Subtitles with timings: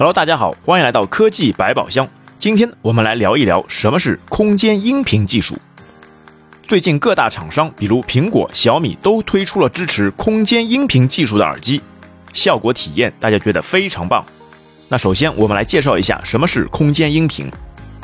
[0.00, 2.08] Hello，大家好，欢迎来到科技百宝箱。
[2.38, 5.54] 今天我们来聊一聊什么是空间音频技术。
[6.66, 11.82] 最近各大厂商，比如苹果、小米，都推出了支持空间音频技术的耳机，
[12.32, 14.24] 效果体验大家觉得非常棒。
[14.88, 17.50] 那首先我们来介绍一下什么是空间音频。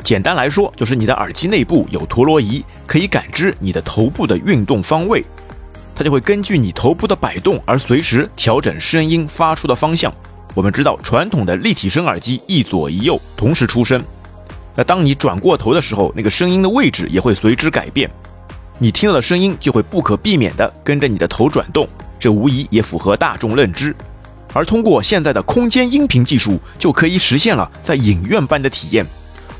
[0.03, 5.25] 简单来说，就是你的耳机内部有陀螺仪，可以感知你的头部的运动方位，
[5.95, 10.13] 它就会根据你头部的摆动而随时调整声音发出的方向。
[10.53, 14.03] 我们知道，传统的立体声耳机一左一右同时出声，
[14.75, 18.09] 那当你转过头的时候，那个声音的位置也会随之改变，
[18.79, 23.95] 你听到的声音就会不可避免地跟着你的头转动，这无疑也符合大众认知。
[24.53, 29.05] 而通过现在的空间音频技术，就可以实现了在影院般的体验，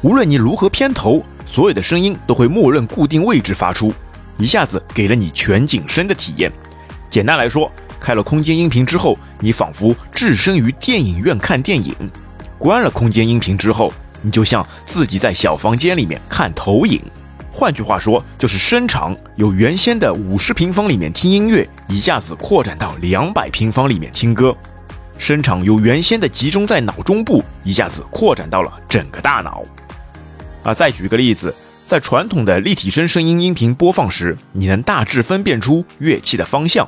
[0.02, 3.94] 无论你如何偏头，所有的声音都会默认固定位置发出，
[4.40, 6.52] 一下子给了你全景声的体验。
[7.08, 7.72] 简单来说。
[8.00, 11.94] 开了空间音频之后，你仿佛置身于电影院看电影；
[12.58, 17.02] 关了空间音频之后，你就像自己在小房间里面看投影。
[17.52, 24.52] 换句话说，就是声场由原先的五十平方里面听音乐，一下子扩展到两百平方里面听歌；
[25.18, 29.64] 声场由原先的集中在脑中部，一下子扩展到了整个大脑。
[30.62, 31.52] 啊，再举个例子，
[31.88, 36.88] 在传统的立体声声音音频播放时，你能大致分辨出乐器的方向。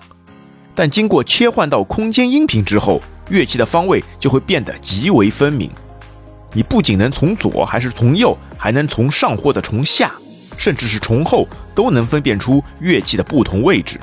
[0.80, 5.70] 但经过切换到空间音频之后，乐器的方位就会变得极为分明。
[6.54, 10.14] 你不仅能从左还是从右，还能从上或者从下，
[10.58, 14.00] 甚至是从后，都能分辨出乐器的不同位置。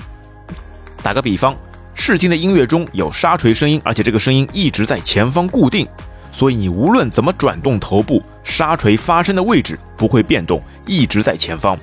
[1.03, 1.57] 打个比方，
[1.95, 5.89] 试听的音乐中有沙锤声音，而且这个声音一直在前方固定，
[6.31, 11.75] 所以你无论怎么转动头部，沙锤发声的位置不会变动，一直在前方。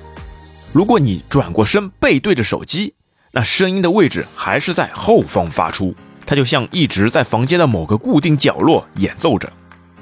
[0.72, 2.94] 如果你转过身背对着手机，
[3.36, 5.92] 那声音的位置还是在后方发出，
[6.24, 9.52] 它就像一直在房间的某个固定角落演奏着。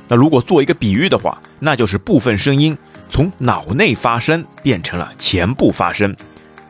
[0.06, 2.77] 那如果做一个比喻的话，那就是部分声音
[3.08, 6.15] 从脑内发声变成了前部发声。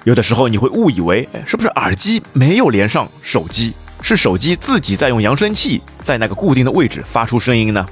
[0.04, 7.84] 有的时候你会误以为，是不是耳机没有连上手机，是手机自己在用扬声器在那个固定的位置发出声音呢？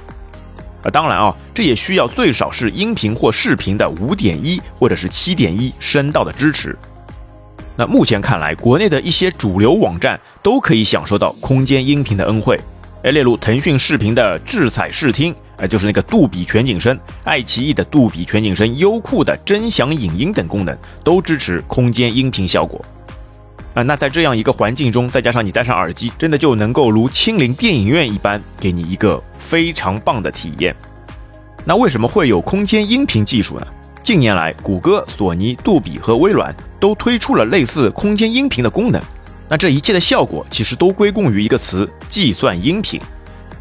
[0.83, 6.77] 啊，当然啊，这也需要最少是音频或视频的五点一或者是七点一声道的支持。
[7.81, 12.55] 那目前看来，国内的一些主流网站都可以享受到空间音频的恩惠，
[13.01, 22.79] 哎，例如腾讯视频的智彩视听，呃，就是那个杜比全景声；爱奇艺的杜比全景声、优酷的真享影音等功能都支持空间音频效果。
[23.73, 30.75] 啊，那在这样一个环境中，再加上你戴上耳机，真的就能够如亲临电影院一般，给你一个非常棒的体验。
[31.65, 33.65] 那为什么会有空间音频技术呢？
[34.11, 39.01] 近年来，谷歌、索尼、杜比和微软都推出了类似空间音频的功能。
[39.47, 42.99] 那这一切的效果其实都归功于一个词——计算音频。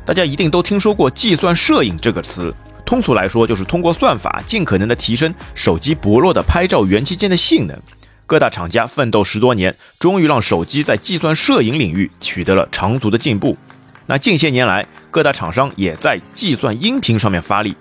[0.05, 2.53] 大家一定都听说过“计算摄影”这个词。
[2.85, 7.81] 通俗来说，就是通过算法尽可能的提升手机薄弱的拍照元器件的性能。
[8.27, 13.57] 各大厂家奋斗十多年，终于让手机在计算摄影领域取得了长足的进步。
[14.07, 17.77] 那近些年来，各大厂商也在计算音频上面发力。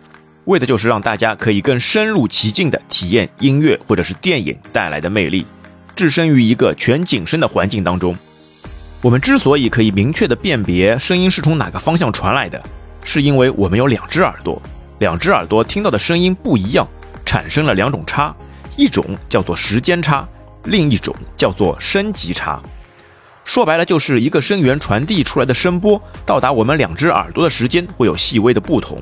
[0.50, 5.46] 为的就是让大家可以更深入其境地体验音乐或者是电影带来的魅力，
[5.96, 8.18] 置身于一个全景声的环境当中。
[9.02, 12.62] 我们之所以可以明确地辨别声音是从哪个方向传来的，
[13.04, 14.60] 是因为我们有两只耳朵，
[14.98, 16.86] 两只耳朵听到的声音不一样，
[17.24, 18.36] 产生了两种差，
[18.76, 20.28] 一种叫做时间差，
[20.64, 22.60] 另一种叫做声级差。
[23.46, 29.00] 说白了，就是一个声源传递出来的声波到达我们两只耳朵的时间会有细微的不同。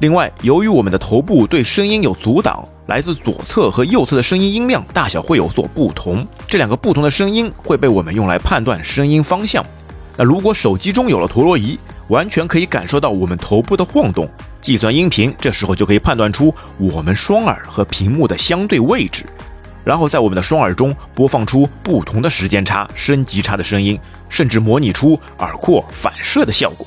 [0.00, 6.26] 另外，由于我们的头部对声音有阻挡，来自左侧和右侧的声音音量大小会有所不同。
[6.48, 9.64] 这两个不同的声音会被我们用来判断声音方向。
[10.16, 11.78] 那如果手机中有了陀螺仪，
[12.08, 14.28] 完全可以感受到我们头部的晃动，
[14.60, 19.24] 计算音频这时候就可以判断出我们双耳和屏幕的相对位置，
[19.84, 26.86] 然后在我们的双耳中播放出不同的时间差、升级差的声音，甚至模拟出耳廓反射的效果。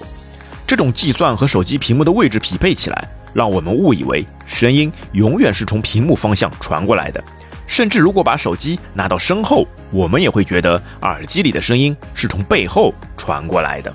[0.67, 7.23] 这种计算和手机屏幕的位置匹配起来，让我们误以为声音永远是从屏幕方向传过来的。
[7.65, 13.93] 甚至如果把手机拿到身后，我们也会觉得耳机里的声音是从背后传过来的。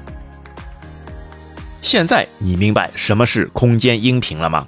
[1.83, 4.67] 现在你明白什么是空间音频了吗？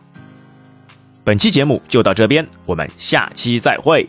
[1.22, 4.06] 本期节目就到这边，我们下期再会。